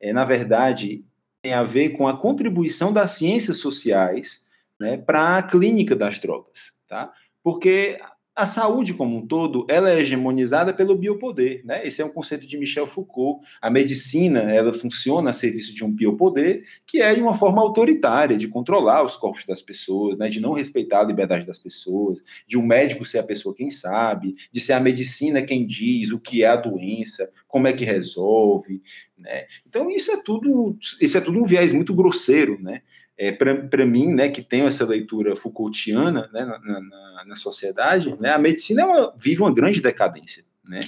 [0.00, 1.02] é, na verdade,
[1.42, 4.45] tem a ver com a contribuição das ciências sociais
[4.78, 6.72] né, para a clínica das drogas.
[6.88, 7.12] Tá?
[7.42, 7.98] Porque
[8.36, 11.86] a saúde como um todo, ela é hegemonizada pelo biopoder, né?
[11.86, 13.42] Esse é um conceito de Michel Foucault.
[13.62, 18.36] A medicina, ela funciona a serviço de um biopoder, que é de uma forma autoritária
[18.36, 20.28] de controlar os corpos das pessoas, né?
[20.28, 24.36] De não respeitar a liberdade das pessoas, de um médico ser a pessoa quem sabe,
[24.52, 28.82] de ser a medicina quem diz o que é a doença, como é que resolve,
[29.16, 29.46] né?
[29.66, 32.82] Então isso é tudo, isso é tudo um viés muito grosseiro, né?
[33.18, 38.30] É, para mim, né, que tenho essa leitura Foucaultiana né, na, na, na sociedade, né,
[38.30, 40.44] a medicina é uma, vive uma grande decadência.
[40.68, 40.80] Né?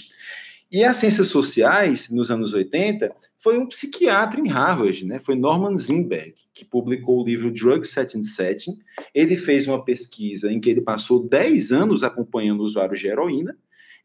[0.71, 5.77] E as ciências sociais, nos anos 80, foi um psiquiatra em Harvard, né, foi Norman
[5.77, 8.79] Zinberg, que publicou o livro Drug Setting Setting.
[9.15, 13.57] Ele fez uma pesquisa em que ele passou 10 anos acompanhando usuários de heroína,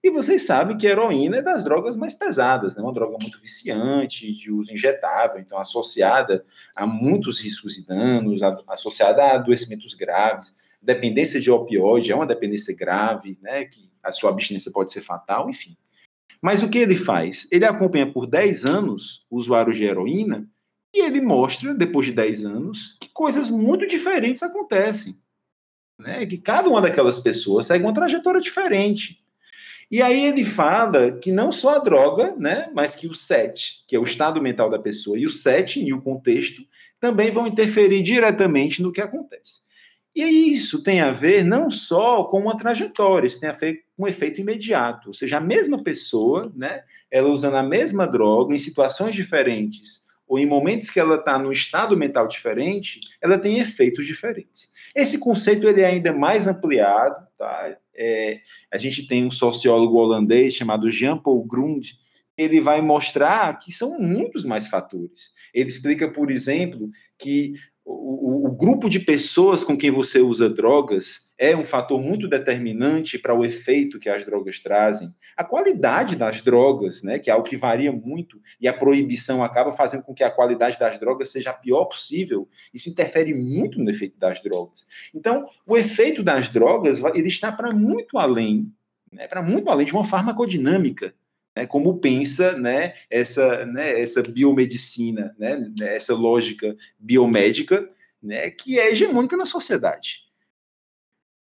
[0.03, 2.83] e vocês sabem que a heroína é das drogas mais pesadas, né?
[2.83, 9.23] uma droga muito viciante, de uso injetável, então associada a muitos riscos e danos, associada
[9.23, 10.57] a adoecimentos graves.
[10.81, 13.63] Dependência de opioide é uma dependência grave, né?
[13.63, 15.77] que a sua abstinência pode ser fatal, enfim.
[16.41, 17.47] Mas o que ele faz?
[17.49, 20.45] Ele acompanha por 10 anos usuários de heroína
[20.93, 25.17] e ele mostra, depois de 10 anos, que coisas muito diferentes acontecem.
[25.97, 26.25] Né?
[26.25, 29.22] Que cada uma daquelas pessoas segue uma trajetória diferente.
[29.89, 33.95] E aí ele fala que não só a droga, né, mas que o set, que
[33.95, 36.63] é o estado mental da pessoa, e o setting e o contexto
[36.99, 39.61] também vão interferir diretamente no que acontece.
[40.15, 44.03] E isso tem a ver não só com uma trajetória, isso tem a ver com
[44.03, 45.07] um efeito imediato.
[45.07, 50.37] Ou seja, a mesma pessoa, né, ela usando a mesma droga em situações diferentes, ou
[50.37, 54.71] em momentos que ela está num estado mental diferente, ela tem efeitos diferentes.
[54.95, 57.77] Esse conceito ele é ainda mais ampliado, tá?
[57.93, 58.39] É,
[58.71, 61.91] a gente tem um sociólogo holandês chamado Jean-Paul Grund,
[62.37, 65.33] ele vai mostrar que são muitos mais fatores.
[65.53, 67.53] Ele explica, por exemplo, que
[67.85, 73.19] o, o, grupo de pessoas com quem você usa drogas é um fator muito determinante
[73.19, 75.13] para o efeito que as drogas trazem.
[75.35, 79.73] A qualidade das drogas, né, que é algo que varia muito, e a proibição acaba
[79.73, 83.89] fazendo com que a qualidade das drogas seja a pior possível, isso interfere muito no
[83.89, 84.87] efeito das drogas.
[85.13, 88.71] Então, o efeito das drogas ele está para muito além,
[89.11, 91.13] né, para muito além de uma farmacodinâmica
[91.55, 97.89] né, como pensa né, essa, né, essa biomedicina, né, essa lógica biomédica,
[98.21, 100.23] né, que é hegemônica na sociedade.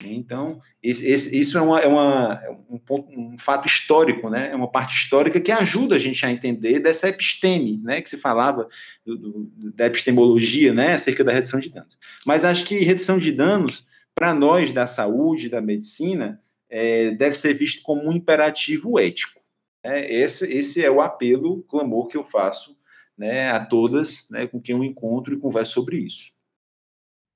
[0.03, 4.49] Então, isso é, uma, é, uma, é um, ponto, um, fato histórico, né?
[4.51, 8.01] é uma parte histórica que ajuda a gente a entender dessa episteme, né?
[8.01, 8.67] que se falava
[9.05, 10.93] do, do, da epistemologia né?
[10.93, 11.97] acerca da redução de danos.
[12.25, 17.53] Mas acho que redução de danos, para nós da saúde, da medicina, é, deve ser
[17.53, 19.40] visto como um imperativo ético.
[19.83, 22.77] É, esse, esse é o apelo, clamor que eu faço
[23.17, 26.31] né, a todas né, com quem eu encontro e converso sobre isso.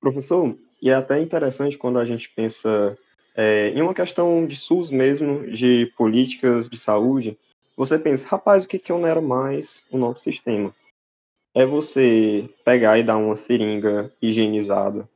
[0.00, 2.96] Professor, e é até interessante quando a gente pensa
[3.34, 7.38] é, em uma questão de SUS mesmo, de políticas de saúde,
[7.76, 10.74] você pensa, rapaz, o que, que onera mais o nosso sistema?
[11.54, 15.08] É você pegar e dar uma seringa higienizada,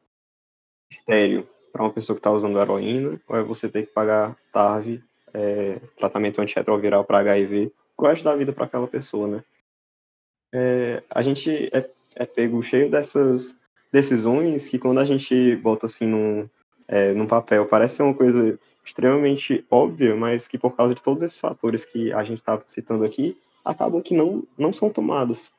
[0.90, 5.02] estéreo, para uma pessoa que está usando heroína, ou é você ter que pagar TARV
[5.34, 9.44] é, tratamento antirretroviral para HIV, o resto da vida para aquela pessoa, né?
[10.52, 13.54] É, a gente é, é, pego cheio dessas
[13.92, 16.48] decisões que quando a gente bota assim num,
[16.88, 21.38] é, num papel parece uma coisa extremamente óbvia, mas que por causa de todos esses
[21.38, 25.52] fatores que a gente estava citando aqui, acabam que não, não são tomadas.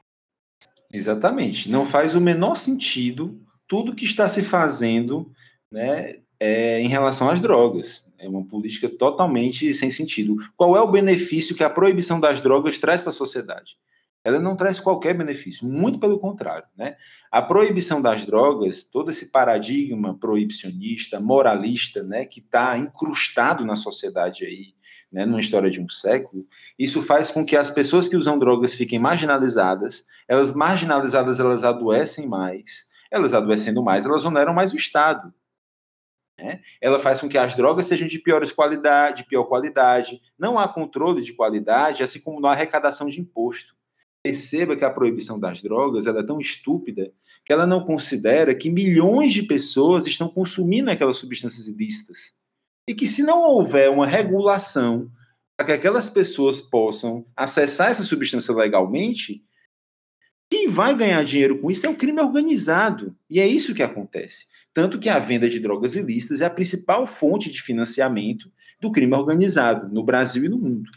[0.91, 1.69] Exatamente.
[1.69, 5.31] Não faz o menor sentido tudo que está se fazendo
[5.71, 8.05] né, é, em relação às drogas.
[8.21, 10.37] É uma política totalmente sem sentido.
[10.55, 13.75] Qual é o benefício que a proibição das drogas traz para a sociedade?
[14.23, 16.67] Ela não traz qualquer benefício, muito pelo contrário.
[16.77, 16.95] Né?
[17.31, 24.45] A proibição das drogas, todo esse paradigma proibicionista, moralista, né, que está incrustado na sociedade
[24.45, 24.75] aí,
[25.11, 26.45] né, numa história de um século,
[26.77, 32.27] isso faz com que as pessoas que usam drogas fiquem marginalizadas, elas marginalizadas, elas adoecem
[32.27, 35.33] mais, elas adoecendo mais, elas oneram mais o Estado.
[36.41, 36.59] Né?
[36.81, 40.19] Ela faz com que as drogas sejam de piores qualidade, de pior qualidade.
[40.37, 43.75] Não há controle de qualidade, assim como não há arrecadação de imposto.
[44.23, 47.11] Perceba que a proibição das drogas é tão estúpida
[47.45, 52.35] que ela não considera que milhões de pessoas estão consumindo aquelas substâncias ilícitas.
[52.87, 55.11] E que se não houver uma regulação
[55.55, 59.43] para que aquelas pessoas possam acessar essa substância legalmente,
[60.49, 63.15] quem vai ganhar dinheiro com isso é o crime organizado.
[63.29, 64.50] E é isso que acontece.
[64.73, 69.13] Tanto que a venda de drogas ilícitas é a principal fonte de financiamento do crime
[69.13, 70.89] organizado, no Brasil e no mundo.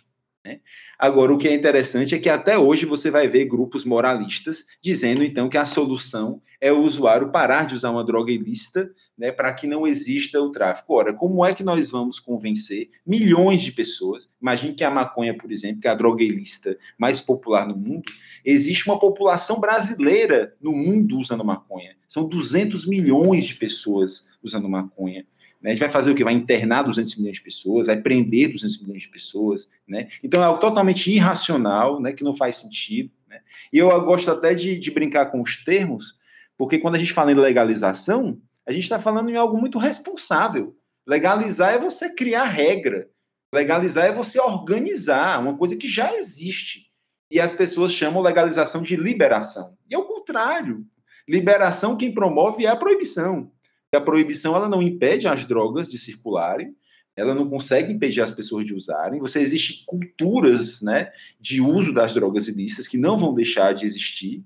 [0.44, 0.60] Né?
[0.98, 5.24] Agora, o que é interessante é que até hoje você vai ver grupos moralistas dizendo,
[5.24, 9.52] então, que a solução é o usuário parar de usar uma droga ilícita né, para
[9.52, 10.94] que não exista o tráfico.
[10.94, 14.30] Ora, como é que nós vamos convencer milhões de pessoas?
[14.40, 18.10] Imagine que a maconha, por exemplo, que é a droga ilícita mais popular no mundo,
[18.44, 21.96] existe uma população brasileira no mundo usando maconha.
[22.08, 25.26] São 200 milhões de pessoas usando maconha.
[25.64, 25.70] Né?
[25.70, 26.22] A gente vai fazer o que?
[26.22, 30.08] Vai internar 200 milhões de pessoas, vai prender 200 milhões de pessoas, né?
[30.22, 32.12] Então é algo totalmente irracional, né?
[32.12, 33.10] Que não faz sentido.
[33.26, 33.40] Né?
[33.72, 36.18] E eu gosto até de, de brincar com os termos,
[36.58, 40.76] porque quando a gente fala em legalização, a gente está falando em algo muito responsável.
[41.06, 43.08] Legalizar é você criar regra.
[43.52, 46.90] Legalizar é você organizar uma coisa que já existe.
[47.30, 49.78] E as pessoas chamam legalização de liberação.
[49.88, 50.84] E é o contrário.
[51.26, 53.50] Liberação quem promove é a proibição
[53.94, 56.74] a proibição ela não impede as drogas de circularem,
[57.16, 59.20] ela não consegue impedir as pessoas de usarem.
[59.20, 64.42] Você existe culturas, né, de uso das drogas ilícitas que não vão deixar de existir,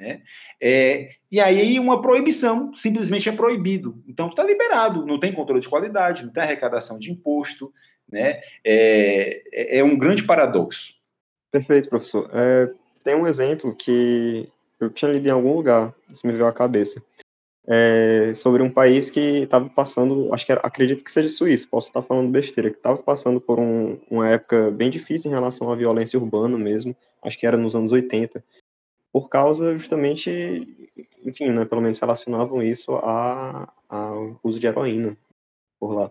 [0.00, 0.22] né?
[0.60, 4.02] É, e aí uma proibição simplesmente é proibido.
[4.06, 7.72] Então está liberado, não tem controle de qualidade, não tem arrecadação de imposto,
[8.10, 8.40] né?
[8.64, 10.94] É, é, é um grande paradoxo.
[11.50, 12.30] Perfeito, professor.
[12.32, 12.72] É,
[13.02, 14.48] tem um exemplo que
[14.80, 17.02] eu tinha lido em algum lugar, isso me veio à cabeça
[17.70, 21.88] é, sobre um país que estava passando, acho que era, acredito que seja Suíça, posso
[21.88, 25.76] estar falando besteira, que estava passando por um, uma época bem difícil em relação à
[25.76, 28.42] violência urbana mesmo, acho que era nos anos 80,
[29.12, 30.90] por causa justamente,
[31.22, 35.14] enfim, né, pelo menos relacionavam isso ao uso de heroína
[35.78, 36.10] por lá.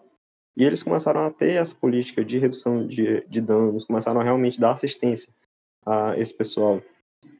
[0.55, 4.59] E eles começaram a ter essa política de redução de, de danos, começaram a realmente
[4.59, 5.31] dar assistência
[5.83, 6.81] a esse pessoal.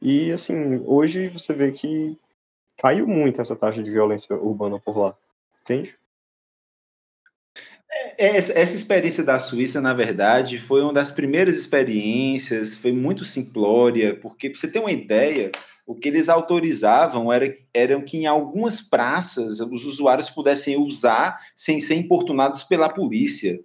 [0.02, 2.18] E, assim, hoje você vê que
[2.78, 5.16] caiu muito essa taxa de violência urbana por lá,
[5.62, 5.96] entende?
[7.90, 13.24] É, é, essa, experiência da Suíça, na verdade, foi uma das primeiras experiências, foi muito
[13.24, 15.50] simplória, porque, para você ter uma ideia,
[15.86, 21.80] o que eles autorizavam era, era que em algumas praças os usuários pudessem usar sem
[21.80, 23.58] ser importunados pela polícia.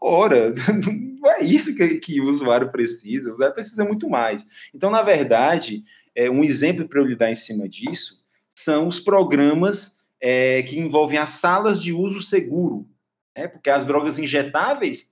[0.00, 0.52] Ora,
[1.20, 4.44] não é isso que, que o usuário precisa, o usuário precisa muito mais.
[4.74, 8.20] Então, na verdade, é, um exemplo para eu lhe dar em cima disso
[8.54, 12.86] são os programas é, que envolvem as salas de uso seguro,
[13.36, 13.48] né?
[13.48, 15.10] porque as drogas injetáveis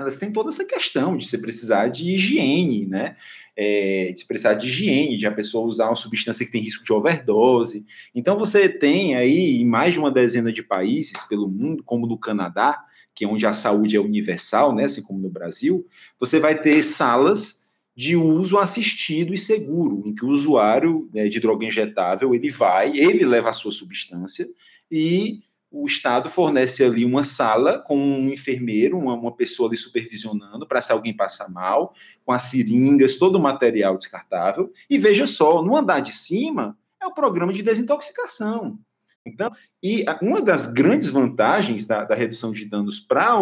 [0.00, 3.16] elas têm toda essa questão de você precisar de higiene, né?
[3.54, 6.84] É, de você precisar de higiene, de a pessoa usar uma substância que tem risco
[6.84, 7.84] de overdose.
[8.14, 12.16] Então você tem aí em mais de uma dezena de países pelo mundo, como no
[12.16, 12.82] Canadá,
[13.14, 14.84] que é onde a saúde é universal, né?
[14.84, 15.86] Assim como no Brasil,
[16.18, 17.59] você vai ter salas
[17.96, 22.96] de uso assistido e seguro, em que o usuário né, de droga injetável ele vai,
[22.96, 24.48] ele leva a sua substância
[24.90, 30.66] e o Estado fornece ali uma sala com um enfermeiro, uma, uma pessoa ali supervisionando
[30.66, 34.72] para se alguém passar mal, com as seringas, todo o material descartável.
[34.88, 38.80] E veja só, no andar de cima é o programa de desintoxicação.
[39.32, 39.50] Então,
[39.82, 43.36] e uma das grandes vantagens da, da redução de danos para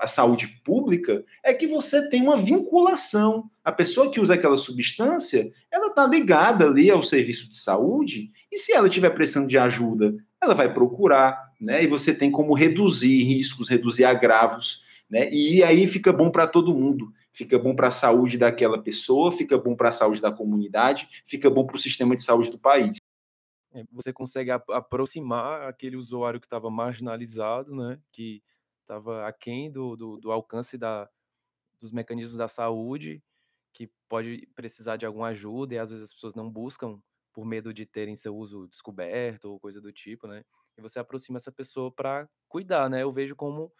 [0.00, 3.48] a saúde pública é que você tem uma vinculação.
[3.64, 8.58] A pessoa que usa aquela substância, ela está ligada ali ao serviço de saúde, e
[8.58, 11.82] se ela estiver precisando de ajuda, ela vai procurar, né?
[11.82, 15.30] E você tem como reduzir riscos, reduzir agravos, né?
[15.32, 17.12] E aí fica bom para todo mundo.
[17.34, 21.50] Fica bom para a saúde daquela pessoa, fica bom para a saúde da comunidade, fica
[21.50, 22.96] bom para o sistema de saúde do país.
[23.74, 28.00] É, você consegue aproximar aquele usuário que estava marginalizado, né?
[28.12, 28.42] Que
[28.82, 31.08] estava aquém do, do, do alcance da,
[31.80, 33.22] dos mecanismos da saúde,
[33.72, 37.00] que pode precisar de alguma ajuda e às vezes as pessoas não buscam
[37.32, 40.44] por medo de terem seu uso descoberto ou coisa do tipo, né?
[40.76, 43.02] E você aproxima essa pessoa para cuidar, né?
[43.02, 43.72] Eu vejo como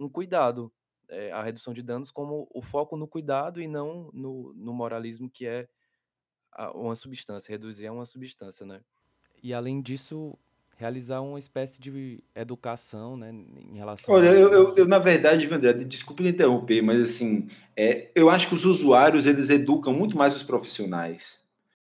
[0.00, 0.72] um cuidado,
[1.08, 5.30] é, a redução de danos como o foco no cuidado e não no, no moralismo
[5.30, 5.68] que é
[6.74, 8.82] uma substância, reduzir a uma substância, né?
[9.42, 10.38] E além disso,
[10.76, 15.72] realizar uma espécie de educação, né, em relação Olha, eu, eu, eu, na verdade, Vandré,
[15.72, 20.42] desculpe interromper, mas assim, é, eu acho que os usuários, eles educam muito mais os
[20.42, 21.40] profissionais,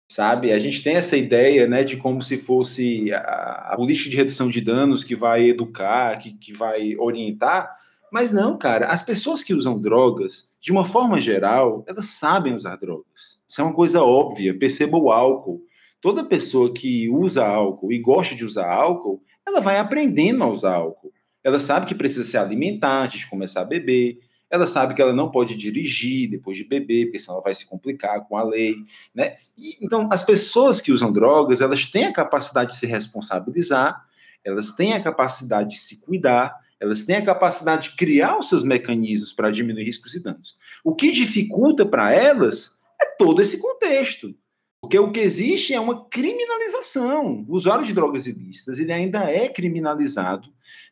[0.08, 0.52] sabe?
[0.52, 4.48] A gente tem essa ideia, né, de como se fosse a, a política de redução
[4.48, 7.72] de danos que vai educar, que, que vai orientar,
[8.10, 12.76] mas não, cara, as pessoas que usam drogas, de uma forma geral, elas sabem usar
[12.76, 13.38] drogas.
[13.48, 15.62] Isso é uma coisa óbvia, perceba o álcool
[16.00, 20.74] toda pessoa que usa álcool e gosta de usar álcool, ela vai aprendendo a usar
[20.74, 21.12] álcool.
[21.42, 24.18] Ela sabe que precisa se alimentar antes de começar a beber.
[24.50, 27.68] Ela sabe que ela não pode dirigir depois de beber, porque senão ela vai se
[27.68, 28.76] complicar com a lei,
[29.14, 29.36] né?
[29.56, 34.04] E, então, as pessoas que usam drogas, elas têm a capacidade de se responsabilizar,
[34.44, 38.62] elas têm a capacidade de se cuidar, Elas têm a capacidade de criar os seus
[38.62, 40.56] mecanismos para diminuir riscos e danos.
[40.84, 44.34] O que dificulta para elas é todo esse contexto.
[44.80, 47.44] Porque o que existe é uma criminalização.
[47.48, 50.48] O usuário de drogas ilícitas ele ainda é criminalizado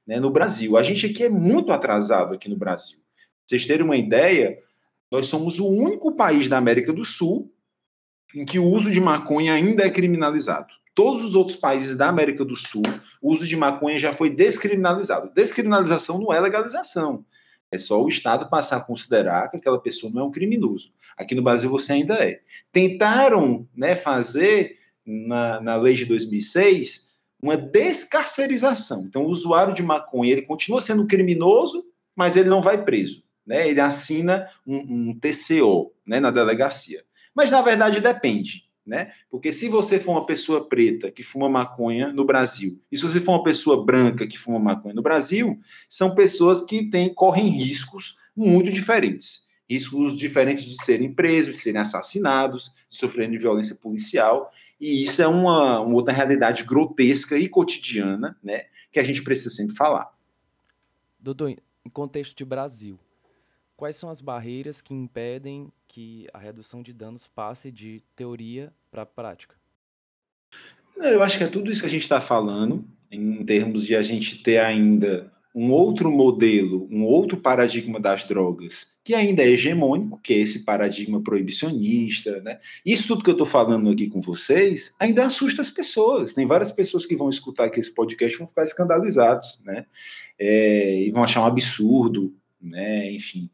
[0.06, 0.76] né, no Brasil.
[0.76, 2.98] A gente aqui é muito atrasado aqui no Brasil.
[2.98, 4.58] Pra vocês terem uma ideia,
[5.10, 7.52] nós somos o único país da América do Sul
[8.34, 10.72] em que o uso de maconha ainda é criminalizado.
[10.94, 12.82] Todos os outros países da América do Sul,
[13.22, 15.30] o uso de maconha já foi descriminalizado.
[15.32, 17.24] Descriminalização não é legalização.
[17.70, 20.92] É só o Estado passar a considerar que aquela pessoa não é um criminoso.
[21.16, 22.40] Aqui no Brasil você ainda é.
[22.72, 27.08] Tentaram né, fazer, na, na lei de 2006,
[27.42, 29.04] uma descarcerização.
[29.08, 33.22] Então, o usuário de maconha ele continua sendo criminoso, mas ele não vai preso.
[33.46, 33.68] Né?
[33.68, 37.04] Ele assina um, um TCO né, na delegacia.
[37.34, 39.12] Mas, na verdade, depende né?
[39.28, 43.20] Porque se você for uma pessoa preta que fuma maconha no Brasil, e se você
[43.20, 45.58] for uma pessoa branca que fuma maconha no Brasil,
[45.88, 49.46] são pessoas que têm, correm riscos muito diferentes.
[49.68, 54.52] Riscos diferentes de serem presos, de serem assassinados, de sofrerem violência policial.
[54.80, 58.66] E isso é uma, uma outra realidade grotesca e cotidiana, né?
[58.92, 60.14] Que a gente precisa sempre falar.
[61.18, 62.98] Doutor, em contexto de Brasil,
[63.76, 69.06] quais são as barreiras que impedem que a redução de danos passe de teoria para
[69.06, 69.54] prática?
[70.96, 74.02] Eu acho que é tudo isso que a gente está falando, em termos de a
[74.02, 80.20] gente ter ainda um outro modelo, um outro paradigma das drogas, que ainda é hegemônico,
[80.22, 82.58] que é esse paradigma proibicionista, né?
[82.84, 86.34] Isso tudo que eu estou falando aqui com vocês ainda assusta as pessoas.
[86.34, 89.86] Tem várias pessoas que vão escutar aqui esse podcast vão ficar escandalizados, né?
[90.38, 93.10] É, e vão achar um absurdo, né?
[93.12, 93.48] Enfim.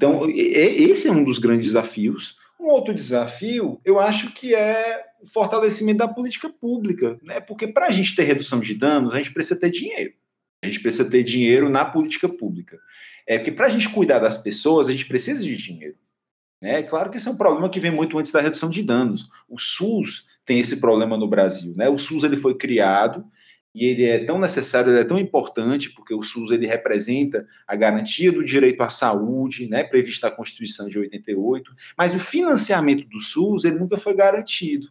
[0.00, 2.38] Então, esse é um dos grandes desafios.
[2.58, 7.38] Um outro desafio, eu acho que é o fortalecimento da política pública, né?
[7.38, 10.14] Porque para a gente ter redução de danos, a gente precisa ter dinheiro.
[10.62, 12.78] A gente precisa ter dinheiro na política pública.
[13.26, 15.96] É porque para a gente cuidar das pessoas, a gente precisa de dinheiro.
[16.62, 19.28] É claro que esse é um problema que vem muito antes da redução de danos.
[19.50, 21.90] O SUS tem esse problema no Brasil, né?
[21.90, 23.22] O SUS ele foi criado
[23.74, 27.76] e ele é tão necessário, ele é tão importante, porque o SUS ele representa a
[27.76, 33.20] garantia do direito à saúde, né, prevista na Constituição de 88, mas o financiamento do
[33.20, 34.88] SUS ele nunca foi garantido.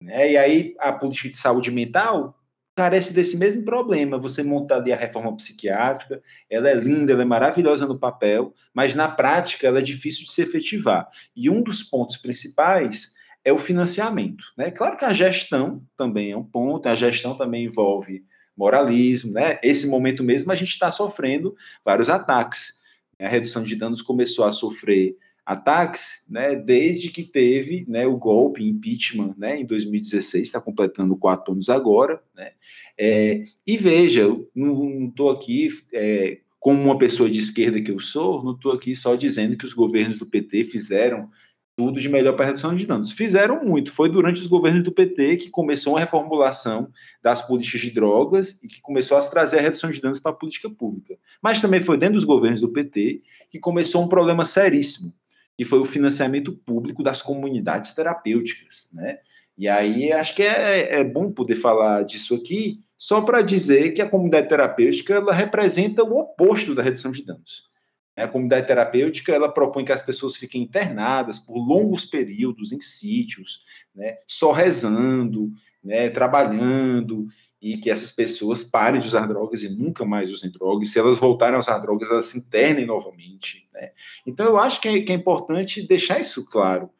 [0.00, 0.32] Né?
[0.32, 2.38] E aí a política de saúde mental
[2.74, 4.18] carece desse mesmo problema.
[4.18, 8.94] Você monta ali a reforma psiquiátrica, ela é linda, ela é maravilhosa no papel, mas
[8.94, 11.08] na prática ela é difícil de se efetivar.
[11.34, 13.14] E um dos pontos principais
[13.44, 14.44] é o financiamento.
[14.56, 14.70] Né?
[14.70, 18.24] Claro que a gestão também é um ponto, a gestão também envolve
[18.56, 19.58] moralismo, né?
[19.62, 22.82] Esse momento mesmo a gente está sofrendo vários ataques.
[23.18, 28.62] A redução de danos começou a sofrer ataques, né, desde que teve, né, o golpe,
[28.62, 32.52] impeachment, né, em 2016, está completando quatro anos agora, né,
[32.96, 38.44] é, e veja, não estou aqui é, como uma pessoa de esquerda que eu sou,
[38.44, 41.28] não estou aqui só dizendo que os governos do PT fizeram
[41.76, 43.12] tudo de melhor para redução de danos.
[43.12, 43.92] Fizeram muito.
[43.92, 46.88] Foi durante os governos do PT que começou a reformulação
[47.22, 50.34] das políticas de drogas e que começou a trazer a redução de danos para a
[50.34, 51.16] política pública.
[51.40, 55.12] Mas também foi dentro dos governos do PT que começou um problema seríssimo,
[55.56, 59.18] que foi o financiamento público das comunidades terapêuticas, né?
[59.56, 64.00] E aí acho que é, é bom poder falar disso aqui, só para dizer que
[64.00, 67.70] a comunidade terapêutica ela representa o oposto da redução de danos.
[68.16, 73.62] A comunidade terapêutica ela propõe que as pessoas fiquem internadas por longos períodos em sítios,
[73.94, 75.50] né, só rezando,
[75.82, 77.26] né, trabalhando,
[77.60, 80.90] e que essas pessoas parem de usar drogas e nunca mais usem drogas.
[80.90, 83.68] Se elas voltarem a usar drogas, elas se internem novamente.
[83.72, 83.92] Né?
[84.26, 86.90] Então, eu acho que é, que é importante deixar isso claro,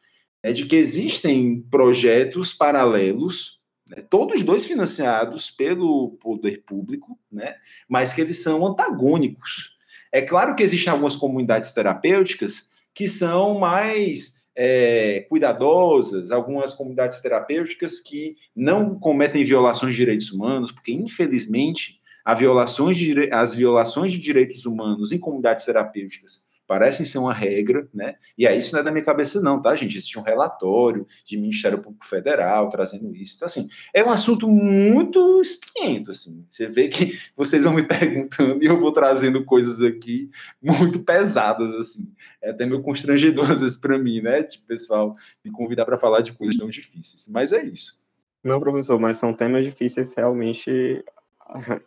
[0.43, 7.55] né, de que existem projetos paralelos, né, todos dois financiados pelo poder público, né,
[7.87, 9.77] mas que eles são antagônicos.
[10.13, 17.99] É claro que existem algumas comunidades terapêuticas que são mais é, cuidadosas, algumas comunidades terapêuticas
[17.99, 21.99] que não cometem violações de direitos humanos, porque, infelizmente,
[22.37, 26.43] violações de, as violações de direitos humanos em comunidades terapêuticas
[26.73, 28.15] parecem ser uma regra, né?
[28.35, 29.95] E aí isso não é da minha cabeça, não, tá, gente?
[29.95, 33.35] Existe um relatório de Ministério Público Federal trazendo isso.
[33.35, 36.43] Então, assim, é um assunto muito espinhento, assim.
[36.49, 41.71] Você vê que vocês vão me perguntando e eu vou trazendo coisas aqui muito pesadas,
[41.73, 42.11] assim.
[42.41, 44.41] É até meio constrangedor, às vezes, para mim, né?
[44.41, 45.15] De pessoal
[45.45, 47.27] me convidar para falar de coisas tão difíceis.
[47.29, 48.01] Mas é isso.
[48.43, 51.05] Não, professor, mas são temas difíceis realmente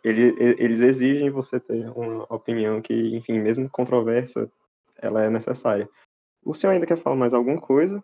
[0.03, 4.49] eles exigem você ter uma opinião que, enfim, mesmo controversa,
[5.01, 5.89] ela é necessária.
[6.43, 8.03] O senhor ainda quer falar mais alguma coisa?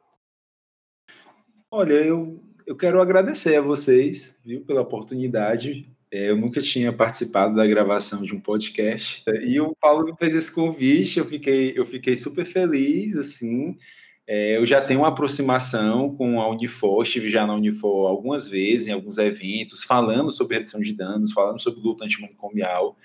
[1.71, 5.89] Olha, eu, eu quero agradecer a vocês, viu, pela oportunidade.
[6.11, 10.35] É, eu nunca tinha participado da gravação de um podcast e o Paulo me fez
[10.35, 11.17] esse convite.
[11.17, 13.77] Eu fiquei, eu fiquei super feliz, assim.
[14.25, 18.87] É, eu já tenho uma aproximação com a Unifor, estive já na Unifor algumas vezes,
[18.87, 22.97] em alguns eventos, falando sobre redução de danos, falando sobre luta antimanicomial.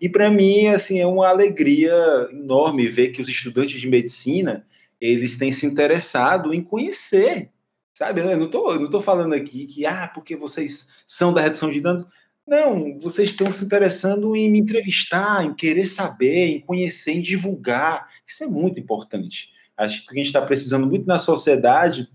[0.00, 1.92] E para mim, assim, é uma alegria
[2.32, 4.66] enorme ver que os estudantes de medicina,
[5.00, 7.50] eles têm se interessado em conhecer,
[7.92, 8.20] sabe?
[8.20, 11.80] Eu não estou não tô falando aqui que, ah, porque vocês são da redução de
[11.80, 12.04] danos.
[12.46, 18.08] Não, vocês estão se interessando em me entrevistar, em querer saber, em conhecer, em divulgar.
[18.26, 19.53] Isso é muito importante.
[19.76, 22.08] Acho que o que a gente está precisando muito na sociedade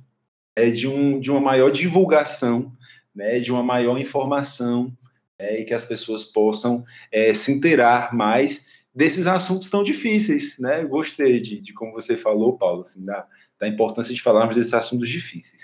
[0.55, 2.71] é de, um, de uma maior divulgação,
[3.15, 4.91] né, de uma maior informação,
[5.39, 10.57] né, e que as pessoas possam é, se inteirar mais desses assuntos tão difíceis.
[10.59, 10.83] Né?
[10.85, 13.25] Gostei de, de como você falou, Paulo, assim, da,
[13.59, 15.61] da importância de falarmos desses assuntos difíceis.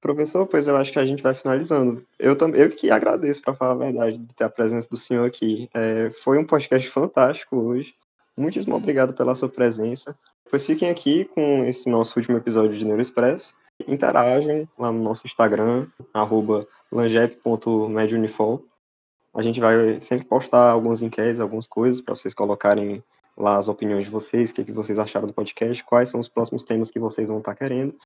[0.00, 2.04] Professor, pois eu acho que a gente vai finalizando.
[2.18, 5.24] Eu também, eu que agradeço, para falar a verdade, de ter a presença do senhor
[5.24, 5.70] aqui.
[5.72, 7.94] É, foi um podcast fantástico hoje.
[8.36, 10.18] Muitíssimo obrigado pela sua presença.
[10.52, 13.56] Pois fiquem aqui com esse nosso último episódio de Neuroexpress.
[13.88, 16.68] Interagem lá no nosso Instagram, arroba.
[19.34, 23.02] A gente vai sempre postar algumas enquetes, algumas coisas, para vocês colocarem
[23.34, 26.28] lá as opiniões de vocês, o que, que vocês acharam do podcast, quais são os
[26.28, 27.96] próximos temas que vocês vão estar querendo.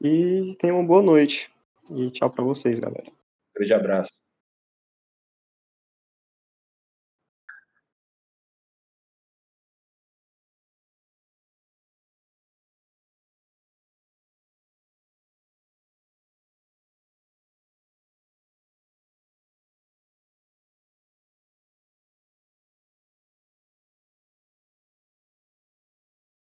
[0.00, 1.52] E tenham uma boa noite.
[1.88, 3.12] E tchau para vocês, galera.
[3.54, 4.21] Grande abraço.